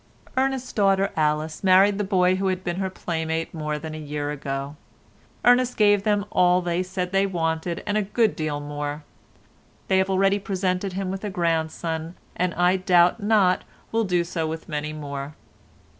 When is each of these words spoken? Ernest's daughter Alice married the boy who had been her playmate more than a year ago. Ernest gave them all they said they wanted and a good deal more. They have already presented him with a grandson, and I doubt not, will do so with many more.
Ernest's 0.35 0.73
daughter 0.73 1.11
Alice 1.15 1.63
married 1.63 1.99
the 1.99 2.03
boy 2.03 2.33
who 2.37 2.47
had 2.47 2.63
been 2.63 2.77
her 2.77 2.89
playmate 2.89 3.53
more 3.53 3.77
than 3.77 3.93
a 3.93 3.99
year 3.99 4.31
ago. 4.31 4.75
Ernest 5.45 5.77
gave 5.77 6.01
them 6.01 6.25
all 6.31 6.59
they 6.59 6.81
said 6.81 7.11
they 7.11 7.27
wanted 7.27 7.83
and 7.85 7.99
a 7.99 8.01
good 8.01 8.35
deal 8.35 8.59
more. 8.59 9.03
They 9.89 9.99
have 9.99 10.09
already 10.09 10.39
presented 10.39 10.93
him 10.93 11.11
with 11.11 11.23
a 11.23 11.29
grandson, 11.29 12.15
and 12.35 12.51
I 12.55 12.77
doubt 12.77 13.21
not, 13.21 13.63
will 13.91 14.03
do 14.05 14.23
so 14.23 14.47
with 14.47 14.67
many 14.67 14.91
more. 14.91 15.35